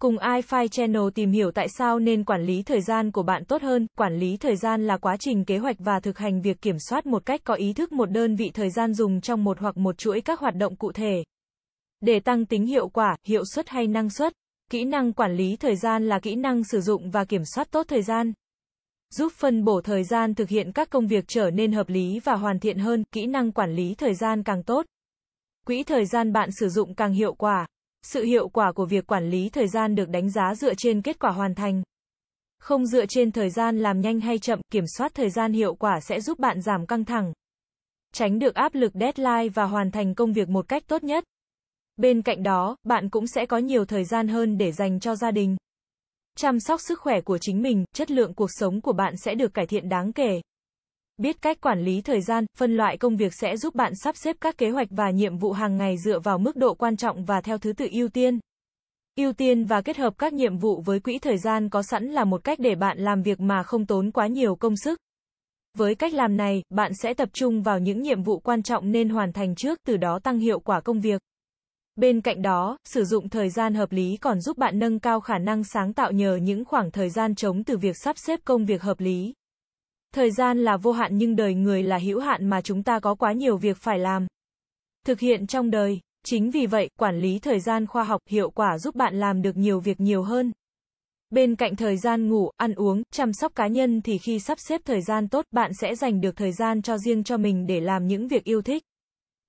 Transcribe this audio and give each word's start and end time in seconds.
Cùng 0.00 0.16
iFi 0.16 0.68
Channel 0.68 1.02
tìm 1.14 1.30
hiểu 1.30 1.50
tại 1.50 1.68
sao 1.68 1.98
nên 1.98 2.24
quản 2.24 2.42
lý 2.42 2.62
thời 2.62 2.80
gian 2.80 3.10
của 3.10 3.22
bạn 3.22 3.44
tốt 3.44 3.62
hơn. 3.62 3.86
Quản 3.98 4.18
lý 4.18 4.36
thời 4.36 4.56
gian 4.56 4.86
là 4.86 4.96
quá 4.96 5.16
trình 5.20 5.44
kế 5.44 5.58
hoạch 5.58 5.76
và 5.78 6.00
thực 6.00 6.18
hành 6.18 6.40
việc 6.40 6.60
kiểm 6.60 6.76
soát 6.88 7.06
một 7.06 7.26
cách 7.26 7.40
có 7.44 7.54
ý 7.54 7.72
thức 7.72 7.92
một 7.92 8.10
đơn 8.10 8.36
vị 8.36 8.50
thời 8.54 8.70
gian 8.70 8.94
dùng 8.94 9.20
trong 9.20 9.44
một 9.44 9.58
hoặc 9.60 9.76
một 9.76 9.98
chuỗi 9.98 10.20
các 10.20 10.40
hoạt 10.40 10.54
động 10.54 10.76
cụ 10.76 10.92
thể. 10.92 11.24
Để 12.00 12.20
tăng 12.20 12.46
tính 12.46 12.66
hiệu 12.66 12.88
quả, 12.88 13.16
hiệu 13.26 13.42
suất 13.54 13.68
hay 13.68 13.86
năng 13.86 14.10
suất, 14.10 14.32
kỹ 14.70 14.84
năng 14.84 15.12
quản 15.12 15.36
lý 15.36 15.56
thời 15.56 15.76
gian 15.76 16.08
là 16.08 16.18
kỹ 16.18 16.34
năng 16.34 16.64
sử 16.64 16.80
dụng 16.80 17.10
và 17.10 17.24
kiểm 17.24 17.42
soát 17.54 17.70
tốt 17.70 17.86
thời 17.88 18.02
gian. 18.02 18.32
Giúp 19.14 19.32
phân 19.36 19.64
bổ 19.64 19.80
thời 19.80 20.04
gian 20.04 20.34
thực 20.34 20.48
hiện 20.48 20.72
các 20.72 20.90
công 20.90 21.06
việc 21.06 21.24
trở 21.28 21.50
nên 21.50 21.72
hợp 21.72 21.88
lý 21.88 22.20
và 22.24 22.34
hoàn 22.34 22.58
thiện 22.58 22.78
hơn, 22.78 23.04
kỹ 23.12 23.26
năng 23.26 23.52
quản 23.52 23.72
lý 23.72 23.94
thời 23.94 24.14
gian 24.14 24.42
càng 24.42 24.62
tốt. 24.62 24.86
Quỹ 25.66 25.82
thời 25.82 26.06
gian 26.06 26.32
bạn 26.32 26.48
sử 26.52 26.68
dụng 26.68 26.94
càng 26.94 27.12
hiệu 27.12 27.34
quả. 27.34 27.66
Sự 28.02 28.24
hiệu 28.24 28.48
quả 28.48 28.72
của 28.72 28.86
việc 28.86 29.06
quản 29.06 29.30
lý 29.30 29.48
thời 29.48 29.68
gian 29.68 29.94
được 29.94 30.08
đánh 30.08 30.30
giá 30.30 30.54
dựa 30.54 30.74
trên 30.74 31.02
kết 31.02 31.18
quả 31.18 31.30
hoàn 31.30 31.54
thành. 31.54 31.82
Không 32.58 32.86
dựa 32.86 33.06
trên 33.06 33.32
thời 33.32 33.50
gian 33.50 33.78
làm 33.78 34.00
nhanh 34.00 34.20
hay 34.20 34.38
chậm, 34.38 34.60
kiểm 34.72 34.84
soát 34.96 35.14
thời 35.14 35.30
gian 35.30 35.52
hiệu 35.52 35.74
quả 35.74 36.00
sẽ 36.00 36.20
giúp 36.20 36.38
bạn 36.38 36.60
giảm 36.60 36.86
căng 36.86 37.04
thẳng. 37.04 37.32
Tránh 38.12 38.38
được 38.38 38.54
áp 38.54 38.74
lực 38.74 38.92
deadline 38.94 39.48
và 39.54 39.64
hoàn 39.64 39.90
thành 39.90 40.14
công 40.14 40.32
việc 40.32 40.48
một 40.48 40.68
cách 40.68 40.82
tốt 40.86 41.04
nhất. 41.04 41.24
Bên 41.96 42.22
cạnh 42.22 42.42
đó, 42.42 42.76
bạn 42.84 43.10
cũng 43.10 43.26
sẽ 43.26 43.46
có 43.46 43.58
nhiều 43.58 43.84
thời 43.84 44.04
gian 44.04 44.28
hơn 44.28 44.58
để 44.58 44.72
dành 44.72 45.00
cho 45.00 45.16
gia 45.16 45.30
đình. 45.30 45.56
Chăm 46.36 46.60
sóc 46.60 46.80
sức 46.80 47.00
khỏe 47.00 47.20
của 47.20 47.38
chính 47.38 47.62
mình, 47.62 47.84
chất 47.94 48.10
lượng 48.10 48.34
cuộc 48.34 48.50
sống 48.50 48.80
của 48.80 48.92
bạn 48.92 49.16
sẽ 49.16 49.34
được 49.34 49.54
cải 49.54 49.66
thiện 49.66 49.88
đáng 49.88 50.12
kể. 50.12 50.40
Biết 51.20 51.42
cách 51.42 51.60
quản 51.60 51.80
lý 51.80 52.00
thời 52.00 52.20
gian, 52.20 52.44
phân 52.58 52.76
loại 52.76 52.96
công 52.96 53.16
việc 53.16 53.34
sẽ 53.34 53.56
giúp 53.56 53.74
bạn 53.74 53.92
sắp 53.94 54.16
xếp 54.16 54.36
các 54.40 54.58
kế 54.58 54.70
hoạch 54.70 54.88
và 54.90 55.10
nhiệm 55.10 55.36
vụ 55.36 55.52
hàng 55.52 55.76
ngày 55.76 55.98
dựa 55.98 56.18
vào 56.18 56.38
mức 56.38 56.56
độ 56.56 56.74
quan 56.74 56.96
trọng 56.96 57.24
và 57.24 57.40
theo 57.40 57.58
thứ 57.58 57.72
tự 57.72 57.88
ưu 57.92 58.08
tiên. 58.08 58.38
Ưu 59.16 59.32
tiên 59.32 59.64
và 59.64 59.80
kết 59.80 59.96
hợp 59.96 60.14
các 60.18 60.32
nhiệm 60.32 60.56
vụ 60.56 60.80
với 60.80 61.00
quỹ 61.00 61.18
thời 61.18 61.38
gian 61.38 61.68
có 61.68 61.82
sẵn 61.82 62.06
là 62.06 62.24
một 62.24 62.44
cách 62.44 62.58
để 62.58 62.74
bạn 62.74 62.98
làm 62.98 63.22
việc 63.22 63.40
mà 63.40 63.62
không 63.62 63.86
tốn 63.86 64.10
quá 64.10 64.26
nhiều 64.26 64.56
công 64.56 64.76
sức. 64.76 64.98
Với 65.78 65.94
cách 65.94 66.14
làm 66.14 66.36
này, 66.36 66.62
bạn 66.70 66.92
sẽ 66.94 67.14
tập 67.14 67.28
trung 67.32 67.62
vào 67.62 67.78
những 67.78 68.02
nhiệm 68.02 68.22
vụ 68.22 68.38
quan 68.38 68.62
trọng 68.62 68.92
nên 68.92 69.08
hoàn 69.08 69.32
thành 69.32 69.54
trước, 69.54 69.78
từ 69.86 69.96
đó 69.96 70.18
tăng 70.18 70.38
hiệu 70.38 70.60
quả 70.60 70.80
công 70.80 71.00
việc. 71.00 71.22
Bên 71.96 72.20
cạnh 72.20 72.42
đó, 72.42 72.76
sử 72.84 73.04
dụng 73.04 73.28
thời 73.28 73.50
gian 73.50 73.74
hợp 73.74 73.92
lý 73.92 74.16
còn 74.16 74.40
giúp 74.40 74.58
bạn 74.58 74.78
nâng 74.78 74.98
cao 74.98 75.20
khả 75.20 75.38
năng 75.38 75.64
sáng 75.64 75.92
tạo 75.92 76.12
nhờ 76.12 76.36
những 76.42 76.64
khoảng 76.64 76.90
thời 76.90 77.10
gian 77.10 77.34
trống 77.34 77.64
từ 77.64 77.76
việc 77.76 77.96
sắp 78.04 78.16
xếp 78.18 78.40
công 78.44 78.64
việc 78.64 78.82
hợp 78.82 79.00
lý. 79.00 79.32
Thời 80.14 80.30
gian 80.30 80.58
là 80.58 80.76
vô 80.76 80.92
hạn 80.92 81.16
nhưng 81.16 81.36
đời 81.36 81.54
người 81.54 81.82
là 81.82 81.98
hữu 81.98 82.20
hạn 82.20 82.46
mà 82.46 82.60
chúng 82.60 82.82
ta 82.82 82.98
có 83.00 83.14
quá 83.14 83.32
nhiều 83.32 83.56
việc 83.56 83.76
phải 83.76 83.98
làm. 83.98 84.26
Thực 85.06 85.20
hiện 85.20 85.46
trong 85.46 85.70
đời. 85.70 86.00
Chính 86.24 86.50
vì 86.50 86.66
vậy, 86.66 86.88
quản 86.98 87.18
lý 87.18 87.38
thời 87.38 87.60
gian 87.60 87.86
khoa 87.86 88.04
học, 88.04 88.20
hiệu 88.28 88.50
quả 88.50 88.78
giúp 88.78 88.94
bạn 88.94 89.20
làm 89.20 89.42
được 89.42 89.56
nhiều 89.56 89.80
việc 89.80 90.00
nhiều 90.00 90.22
hơn. 90.22 90.52
Bên 91.30 91.56
cạnh 91.56 91.76
thời 91.76 91.96
gian 91.96 92.28
ngủ, 92.28 92.50
ăn 92.56 92.74
uống, 92.74 93.02
chăm 93.12 93.32
sóc 93.32 93.52
cá 93.54 93.66
nhân 93.66 94.00
thì 94.02 94.18
khi 94.18 94.38
sắp 94.38 94.58
xếp 94.60 94.80
thời 94.84 95.02
gian 95.02 95.28
tốt, 95.28 95.44
bạn 95.50 95.70
sẽ 95.80 95.94
dành 95.94 96.20
được 96.20 96.36
thời 96.36 96.52
gian 96.52 96.82
cho 96.82 96.98
riêng 96.98 97.24
cho 97.24 97.36
mình 97.36 97.66
để 97.66 97.80
làm 97.80 98.06
những 98.06 98.28
việc 98.28 98.44
yêu 98.44 98.62
thích. 98.62 98.82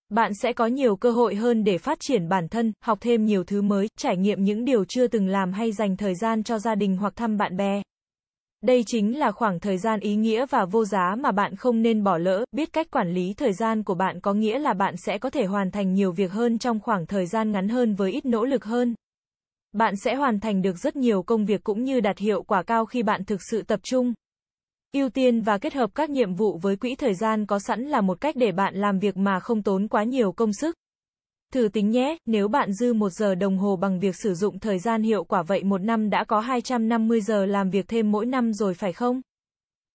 Bạn 0.09 0.34
sẽ 0.34 0.53
có 0.53 0.68
nhiều 0.68 0.96
cơ 0.96 1.12
hội 1.12 1.36
hơn 1.36 1.64
để 1.64 1.78
phát 1.78 2.00
triển 2.00 2.30
bản 2.30 2.48
thân, 2.48 2.73
học 2.84 2.98
thêm 3.02 3.25
nhiều 3.25 3.44
thứ 3.44 3.62
mới, 3.62 3.88
trải 3.98 4.18
nghiệm 4.18 4.44
những 4.44 4.66
điều 4.66 4.86
chưa 4.86 5.08
từng 5.08 5.28
làm 5.28 5.53
hay 5.53 5.72
dành 5.72 5.98
thời 5.98 6.16
gian 6.16 6.44
cho 6.44 6.59
gia 6.59 6.75
đình 6.75 6.98
hoặc 6.98 7.16
thăm 7.16 7.38
bạn 7.38 7.58
bè. 7.58 7.81
Đây 8.66 8.84
chính 8.88 9.20
là 9.20 9.31
khoảng 9.31 9.59
thời 9.59 9.78
gian 9.78 10.00
ý 10.00 10.16
nghĩa 10.16 10.45
và 10.45 10.66
vô 10.66 10.86
giá 10.86 11.16
mà 11.20 11.31
bạn 11.31 11.56
không 11.56 11.81
nên 11.81 12.04
bỏ 12.04 12.17
lỡ. 12.17 12.45
Biết 12.52 12.73
cách 12.73 12.92
quản 12.92 13.14
lý 13.14 13.34
thời 13.34 13.53
gian 13.53 13.84
của 13.84 13.95
bạn 13.95 14.20
có 14.22 14.34
nghĩa 14.34 14.59
là 14.59 14.73
bạn 14.73 14.95
sẽ 14.98 15.18
có 15.18 15.30
thể 15.30 15.45
hoàn 15.45 15.72
thành 15.72 15.94
nhiều 15.94 16.12
việc 16.12 16.31
hơn 16.31 16.58
trong 16.58 16.80
khoảng 16.80 17.06
thời 17.06 17.26
gian 17.26 17.52
ngắn 17.52 17.70
hơn 17.70 17.95
với 17.95 18.12
ít 18.12 18.26
nỗ 18.26 18.45
lực 18.45 18.64
hơn. 18.64 18.95
Bạn 19.72 19.94
sẽ 19.95 20.16
hoàn 20.16 20.40
thành 20.40 20.62
được 20.62 20.78
rất 20.78 20.95
nhiều 20.95 21.23
công 21.23 21.46
việc 21.46 21.63
cũng 21.63 21.84
như 21.84 22.00
đạt 22.00 22.18
hiệu 22.18 22.44
quả 22.44 22.63
cao 22.63 22.86
khi 22.86 23.03
bạn 23.03 23.24
thực 23.25 23.41
sự 23.52 23.62
tập 23.62 23.80
trung. 23.84 24.13
Ưu 24.94 25.09
tiên 25.09 25.41
và 25.41 25.57
kết 25.57 25.74
hợp 25.74 25.90
các 25.96 26.09
nhiệm 26.09 26.34
vụ 26.34 26.57
với 26.57 26.75
quỹ 26.75 26.96
thời 26.96 27.13
gian 27.13 27.46
có 27.46 27.59
sẵn 27.59 27.81
là 27.81 28.02
một 28.02 28.22
cách 28.22 28.36
để 28.36 28.52
bạn 28.52 28.75
làm 28.75 29.00
việc 29.00 29.18
mà 29.18 29.40
không 29.40 29.63
tốn 29.63 29.88
quá 29.88 30.03
nhiều 30.03 30.31
công 30.31 30.53
sức. 30.53 30.75
Thử 31.51 31.67
tính 31.73 31.89
nhé, 31.89 32.17
nếu 32.25 32.47
bạn 32.47 32.73
dư 32.73 32.94
một 32.94 33.09
giờ 33.09 33.35
đồng 33.35 33.57
hồ 33.57 33.75
bằng 33.75 34.00
việc 34.00 34.16
sử 34.16 34.34
dụng 34.34 34.59
thời 34.59 34.79
gian 34.79 35.03
hiệu 35.03 35.23
quả 35.23 35.44
vậy 35.44 35.63
một 35.63 35.81
năm 35.81 36.09
đã 36.09 36.23
có 36.23 36.39
250 36.39 37.22
giờ 37.22 37.45
làm 37.45 37.69
việc 37.69 37.88
thêm 37.88 38.12
mỗi 38.12 38.25
năm 38.25 38.53
rồi 38.53 38.73
phải 38.73 38.94
không? 38.94 39.22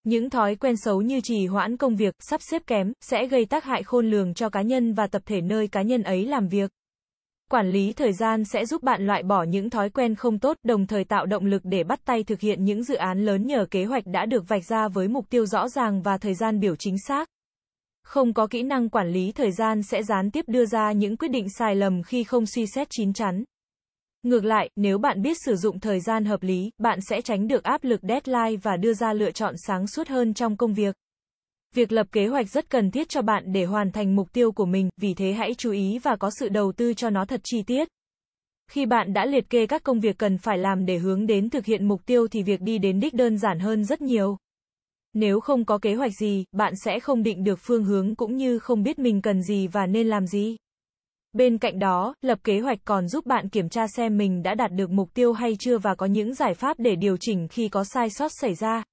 Những 0.03 0.29
thói 0.29 0.55
quen 0.55 0.75
xấu 0.77 1.01
như 1.01 1.21
trì 1.23 1.47
hoãn 1.47 1.77
công 1.77 1.95
việc, 1.95 2.15
sắp 2.19 2.41
xếp 2.51 2.61
kém, 2.67 2.93
sẽ 3.01 3.27
gây 3.27 3.45
tác 3.45 3.63
hại 3.63 3.83
khôn 3.83 4.09
lường 4.09 4.33
cho 4.33 4.49
cá 4.49 4.61
nhân 4.61 4.93
và 4.93 5.07
tập 5.07 5.21
thể 5.25 5.41
nơi 5.41 5.67
cá 5.67 5.81
nhân 5.81 6.03
ấy 6.03 6.25
làm 6.25 6.47
việc. 6.47 6.71
Quản 7.51 7.69
lý 7.69 7.93
thời 7.93 8.13
gian 8.13 8.43
sẽ 8.45 8.65
giúp 8.65 8.83
bạn 8.83 9.07
loại 9.07 9.23
bỏ 9.23 9.43
những 9.43 9.69
thói 9.69 9.89
quen 9.89 10.15
không 10.15 10.39
tốt, 10.39 10.57
đồng 10.63 10.87
thời 10.87 11.03
tạo 11.03 11.25
động 11.25 11.45
lực 11.45 11.61
để 11.65 11.83
bắt 11.83 11.99
tay 12.05 12.23
thực 12.23 12.39
hiện 12.39 12.63
những 12.63 12.83
dự 12.83 12.95
án 12.95 13.25
lớn 13.25 13.47
nhờ 13.47 13.65
kế 13.71 13.85
hoạch 13.85 14.03
đã 14.05 14.25
được 14.25 14.47
vạch 14.47 14.65
ra 14.65 14.87
với 14.87 15.07
mục 15.07 15.29
tiêu 15.29 15.45
rõ 15.45 15.69
ràng 15.69 16.01
và 16.01 16.17
thời 16.17 16.33
gian 16.33 16.59
biểu 16.59 16.75
chính 16.75 16.95
xác. 17.07 17.29
Không 18.07 18.33
có 18.33 18.47
kỹ 18.47 18.63
năng 18.63 18.89
quản 18.89 19.09
lý 19.11 19.31
thời 19.31 19.51
gian 19.51 19.83
sẽ 19.83 20.03
gián 20.03 20.31
tiếp 20.31 20.45
đưa 20.47 20.65
ra 20.65 20.91
những 20.91 21.17
quyết 21.17 21.27
định 21.27 21.49
sai 21.49 21.75
lầm 21.75 22.03
khi 22.03 22.23
không 22.23 22.45
suy 22.45 22.65
xét 22.67 22.87
chín 22.89 23.13
chắn. 23.13 23.43
Ngược 24.23 24.45
lại, 24.45 24.69
nếu 24.75 24.97
bạn 24.97 25.21
biết 25.21 25.37
sử 25.45 25.55
dụng 25.55 25.79
thời 25.79 25.99
gian 25.99 26.25
hợp 26.25 26.43
lý, 26.43 26.69
bạn 26.77 26.99
sẽ 27.01 27.21
tránh 27.21 27.47
được 27.47 27.63
áp 27.63 27.83
lực 27.83 28.01
deadline 28.01 28.57
và 28.63 28.77
đưa 28.77 28.93
ra 28.93 29.13
lựa 29.13 29.31
chọn 29.31 29.53
sáng 29.67 29.87
suốt 29.87 30.07
hơn 30.07 30.33
trong 30.33 30.57
công 30.57 30.73
việc. 30.73 30.95
Việc 31.75 31.91
lập 31.91 32.07
kế 32.11 32.27
hoạch 32.27 32.49
rất 32.49 32.69
cần 32.69 32.91
thiết 32.91 33.09
cho 33.09 33.21
bạn 33.21 33.43
để 33.53 33.65
hoàn 33.65 33.91
thành 33.91 34.15
mục 34.15 34.33
tiêu 34.33 34.51
của 34.51 34.65
mình, 34.65 34.89
vì 34.97 35.13
thế 35.13 35.33
hãy 35.33 35.53
chú 35.57 35.71
ý 35.71 35.99
và 35.99 36.15
có 36.15 36.29
sự 36.39 36.49
đầu 36.49 36.71
tư 36.71 36.93
cho 36.93 37.09
nó 37.09 37.25
thật 37.25 37.41
chi 37.43 37.63
tiết. 37.63 37.87
Khi 38.71 38.85
bạn 38.85 39.13
đã 39.13 39.25
liệt 39.25 39.49
kê 39.49 39.65
các 39.65 39.83
công 39.83 39.99
việc 39.99 40.17
cần 40.17 40.37
phải 40.37 40.57
làm 40.57 40.85
để 40.85 40.97
hướng 40.97 41.27
đến 41.27 41.49
thực 41.49 41.65
hiện 41.65 41.87
mục 41.87 42.05
tiêu 42.05 42.27
thì 42.27 42.43
việc 42.43 42.61
đi 42.61 42.77
đến 42.77 42.99
đích 42.99 43.13
đơn 43.13 43.37
giản 43.37 43.59
hơn 43.59 43.85
rất 43.85 44.01
nhiều. 44.01 44.37
Nếu 45.13 45.39
không 45.39 45.65
có 45.65 45.77
kế 45.77 45.95
hoạch 45.95 46.11
gì, 46.19 46.45
bạn 46.51 46.73
sẽ 46.83 46.99
không 46.99 47.23
định 47.23 47.43
được 47.43 47.59
phương 47.61 47.83
hướng 47.83 48.15
cũng 48.15 48.35
như 48.35 48.59
không 48.59 48.83
biết 48.83 48.99
mình 48.99 49.21
cần 49.21 49.41
gì 49.41 49.67
và 49.67 49.85
nên 49.85 50.07
làm 50.07 50.27
gì. 50.27 50.57
Bên 51.33 51.57
cạnh 51.57 51.79
đó, 51.79 52.15
lập 52.21 52.39
kế 52.43 52.59
hoạch 52.59 52.79
còn 52.85 53.07
giúp 53.07 53.25
bạn 53.25 53.49
kiểm 53.49 53.69
tra 53.69 53.87
xem 53.87 54.17
mình 54.17 54.43
đã 54.43 54.55
đạt 54.55 54.71
được 54.71 54.89
mục 54.89 55.13
tiêu 55.13 55.33
hay 55.33 55.55
chưa 55.59 55.77
và 55.77 55.95
có 55.95 56.05
những 56.05 56.33
giải 56.33 56.53
pháp 56.53 56.79
để 56.79 56.95
điều 56.95 57.17
chỉnh 57.19 57.47
khi 57.47 57.69
có 57.69 57.83
sai 57.83 58.09
sót 58.09 58.31
xảy 58.41 58.55
ra. 58.55 58.83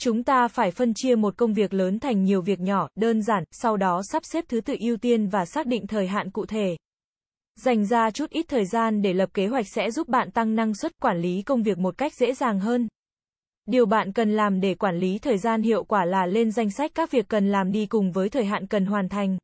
Chúng 0.00 0.22
ta 0.22 0.48
phải 0.48 0.70
phân 0.70 0.94
chia 0.94 1.14
một 1.14 1.36
công 1.36 1.54
việc 1.54 1.74
lớn 1.74 1.98
thành 1.98 2.22
nhiều 2.22 2.42
việc 2.42 2.60
nhỏ, 2.60 2.88
đơn 2.94 3.22
giản, 3.22 3.44
sau 3.50 3.76
đó 3.76 4.02
sắp 4.12 4.22
xếp 4.24 4.44
thứ 4.48 4.60
tự 4.60 4.76
ưu 4.80 4.96
tiên 4.96 5.26
và 5.26 5.44
xác 5.44 5.66
định 5.66 5.86
thời 5.86 6.06
hạn 6.06 6.30
cụ 6.30 6.46
thể. 6.46 6.76
Dành 7.56 7.86
ra 7.86 8.10
chút 8.10 8.30
ít 8.30 8.46
thời 8.48 8.64
gian 8.64 9.02
để 9.02 9.12
lập 9.12 9.28
kế 9.34 9.46
hoạch 9.46 9.68
sẽ 9.68 9.90
giúp 9.90 10.08
bạn 10.08 10.30
tăng 10.30 10.54
năng 10.54 10.74
suất 10.74 11.00
quản 11.00 11.20
lý 11.20 11.42
công 11.42 11.62
việc 11.62 11.78
một 11.78 11.98
cách 11.98 12.14
dễ 12.14 12.34
dàng 12.34 12.60
hơn. 12.60 12.88
Điều 13.66 13.86
bạn 13.86 14.12
cần 14.12 14.32
làm 14.32 14.60
để 14.60 14.74
quản 14.74 14.96
lý 14.96 15.18
thời 15.18 15.38
gian 15.38 15.62
hiệu 15.62 15.84
quả 15.84 16.04
là 16.04 16.26
lên 16.26 16.52
danh 16.52 16.70
sách 16.70 16.90
các 16.94 17.10
việc 17.10 17.28
cần 17.28 17.48
làm 17.48 17.72
đi 17.72 17.86
cùng 17.86 18.12
với 18.12 18.28
thời 18.28 18.44
hạn 18.44 18.66
cần 18.66 18.86
hoàn 18.86 19.08
thành. 19.08 19.38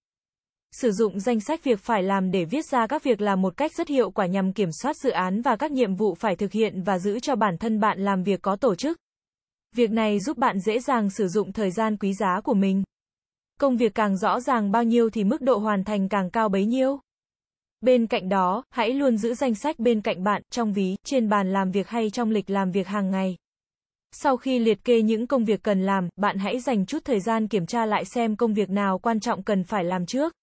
Sử 0.72 0.92
dụng 0.92 1.20
danh 1.20 1.40
sách 1.40 1.64
việc 1.64 1.80
phải 1.80 2.02
làm 2.02 2.30
để 2.30 2.44
viết 2.44 2.64
ra 2.64 2.86
các 2.86 3.04
việc 3.04 3.20
là 3.20 3.36
một 3.36 3.56
cách 3.56 3.72
rất 3.74 3.88
hiệu 3.88 4.10
quả 4.10 4.26
nhằm 4.26 4.52
kiểm 4.52 4.68
soát 4.82 4.96
dự 4.96 5.10
án 5.10 5.42
và 5.42 5.56
các 5.56 5.72
nhiệm 5.72 5.94
vụ 5.94 6.14
phải 6.14 6.36
thực 6.36 6.52
hiện 6.52 6.82
và 6.82 6.98
giữ 6.98 7.20
cho 7.20 7.36
bản 7.36 7.58
thân 7.58 7.80
bạn 7.80 8.00
làm 8.00 8.22
việc 8.22 8.42
có 8.42 8.56
tổ 8.56 8.74
chức. 8.74 8.98
Việc 9.76 9.90
này 9.90 10.20
giúp 10.20 10.38
bạn 10.38 10.60
dễ 10.60 10.80
dàng 10.80 11.10
sử 11.10 11.28
dụng 11.28 11.52
thời 11.52 11.70
gian 11.70 11.96
quý 11.96 12.14
giá 12.14 12.40
của 12.40 12.54
mình. 12.54 12.82
Công 13.60 13.76
việc 13.76 13.94
càng 13.94 14.16
rõ 14.16 14.40
ràng 14.40 14.70
bao 14.70 14.84
nhiêu 14.84 15.10
thì 15.10 15.24
mức 15.24 15.40
độ 15.40 15.58
hoàn 15.58 15.84
thành 15.84 16.08
càng 16.08 16.30
cao 16.30 16.48
bấy 16.48 16.66
nhiêu. 16.66 17.00
Bên 17.80 18.06
cạnh 18.06 18.28
đó, 18.28 18.62
hãy 18.70 18.90
luôn 18.90 19.16
giữ 19.16 19.34
danh 19.34 19.54
sách 19.54 19.78
bên 19.78 20.00
cạnh 20.00 20.24
bạn, 20.24 20.42
trong 20.50 20.72
ví, 20.72 20.96
trên 21.04 21.28
bàn 21.28 21.52
làm 21.52 21.70
việc 21.70 21.88
hay 21.88 22.10
trong 22.10 22.30
lịch 22.30 22.50
làm 22.50 22.70
việc 22.70 22.86
hàng 22.86 23.10
ngày. 23.10 23.36
Sau 24.12 24.36
khi 24.36 24.58
liệt 24.58 24.84
kê 24.84 25.02
những 25.02 25.26
công 25.26 25.44
việc 25.44 25.62
cần 25.62 25.82
làm, 25.82 26.08
bạn 26.16 26.38
hãy 26.38 26.60
dành 26.60 26.86
chút 26.86 26.98
thời 27.04 27.20
gian 27.20 27.48
kiểm 27.48 27.66
tra 27.66 27.86
lại 27.86 28.04
xem 28.04 28.36
công 28.36 28.54
việc 28.54 28.70
nào 28.70 28.98
quan 28.98 29.20
trọng 29.20 29.42
cần 29.42 29.64
phải 29.64 29.84
làm 29.84 30.06
trước. 30.06 30.34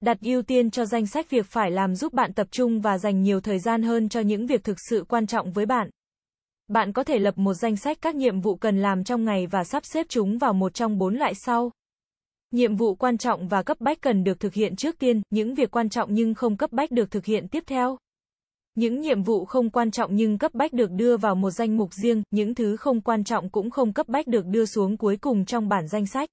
Đặt 0.00 0.18
ưu 0.20 0.42
tiên 0.42 0.70
cho 0.70 0.84
danh 0.84 1.06
sách 1.06 1.30
việc 1.30 1.46
phải 1.46 1.70
làm 1.70 1.94
giúp 1.94 2.12
bạn 2.12 2.32
tập 2.32 2.46
trung 2.50 2.80
và 2.80 2.98
dành 2.98 3.22
nhiều 3.22 3.40
thời 3.40 3.58
gian 3.58 3.82
hơn 3.82 4.08
cho 4.08 4.20
những 4.20 4.46
việc 4.46 4.64
thực 4.64 4.76
sự 4.90 5.04
quan 5.08 5.26
trọng 5.26 5.52
với 5.52 5.66
bạn. 5.66 5.90
Bạn 6.68 6.92
có 6.92 7.04
thể 7.04 7.18
lập 7.18 7.38
một 7.38 7.54
danh 7.54 7.76
sách 7.76 7.98
các 8.00 8.14
nhiệm 8.14 8.40
vụ 8.40 8.56
cần 8.56 8.78
làm 8.78 9.04
trong 9.04 9.24
ngày 9.24 9.46
và 9.46 9.64
sắp 9.64 9.82
xếp 9.84 10.06
chúng 10.08 10.38
vào 10.38 10.52
một 10.52 10.74
trong 10.74 10.98
bốn 10.98 11.16
loại 11.16 11.34
sau. 11.34 11.70
Nhiệm 12.50 12.76
vụ 12.76 12.94
quan 12.94 13.18
trọng 13.18 13.48
và 13.48 13.62
cấp 13.62 13.80
bách 13.80 14.00
cần 14.00 14.24
được 14.24 14.40
thực 14.40 14.54
hiện 14.54 14.76
trước 14.76 14.98
tiên, 14.98 15.22
những 15.30 15.54
việc 15.54 15.70
quan 15.70 15.88
trọng 15.88 16.14
nhưng 16.14 16.34
không 16.34 16.56
cấp 16.56 16.72
bách 16.72 16.90
được 16.90 17.10
thực 17.10 17.24
hiện 17.24 17.48
tiếp 17.48 17.64
theo. 17.66 17.98
Những 18.80 19.00
nhiệm 19.00 19.22
vụ 19.22 19.44
không 19.44 19.70
quan 19.70 19.90
trọng 19.90 20.14
nhưng 20.16 20.38
cấp 20.38 20.54
bách 20.54 20.72
được 20.72 20.90
đưa 20.90 21.16
vào 21.16 21.34
một 21.34 21.50
danh 21.50 21.76
mục 21.76 21.92
riêng, 21.92 22.22
những 22.30 22.54
thứ 22.54 22.76
không 22.76 23.00
quan 23.00 23.24
trọng 23.24 23.50
cũng 23.50 23.70
không 23.70 23.92
cấp 23.92 24.08
bách 24.08 24.26
được 24.26 24.46
đưa 24.46 24.64
xuống 24.64 24.96
cuối 24.96 25.16
cùng 25.16 25.44
trong 25.44 25.68
bản 25.68 25.88
danh 25.88 26.06
sách. 26.06 26.28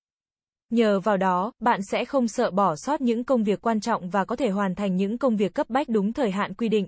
Nhờ 0.69 0.99
vào 0.99 1.17
đó, 1.17 1.51
bạn 1.59 1.79
sẽ 1.91 2.05
không 2.05 2.27
sợ 2.27 2.51
bỏ 2.51 2.75
sót 2.75 3.01
những 3.01 3.23
công 3.23 3.43
việc 3.43 3.61
quan 3.61 3.79
trọng 3.79 4.09
và 4.09 4.25
có 4.25 4.35
thể 4.35 4.49
hoàn 4.49 4.75
thành 4.75 4.95
những 4.95 5.17
công 5.17 5.35
việc 5.35 5.53
cấp 5.53 5.69
bách 5.69 5.89
đúng 5.89 6.13
thời 6.13 6.31
hạn 6.31 6.53
quy 6.53 6.69
định. 6.69 6.85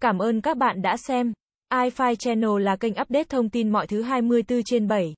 Cảm 0.00 0.18
ơn 0.18 0.40
các 0.40 0.56
bạn 0.56 0.82
đã 0.82 0.96
xem. 0.96 1.32
iFi 1.72 2.14
Channel 2.14 2.60
là 2.60 2.76
kênh 2.76 2.92
update 2.92 3.24
thông 3.24 3.48
tin 3.48 3.68
mọi 3.70 3.86
thứ 3.86 4.02
24 4.02 4.62
trên 4.62 4.88
7. 4.88 5.14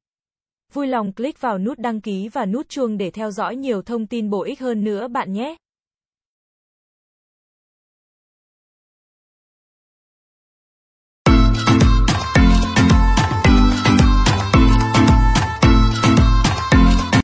Vui 0.73 0.87
lòng 0.87 1.12
click 1.12 1.41
vào 1.41 1.59
nút 1.59 1.79
đăng 1.79 2.00
ký 2.00 2.29
và 2.29 2.47
nút 2.47 2.69
chuông 2.69 2.99
để 2.99 3.11
theo 3.11 3.31
dõi 3.31 3.56
nhiều 3.56 3.82
thông 3.82 4.06
tin 4.06 4.31
bổ 4.31 4.43
ích 4.43 4.61
hơn 4.61 4.85
nữa 4.85 5.09
bạn 5.09 5.32
nhé. 5.32 5.56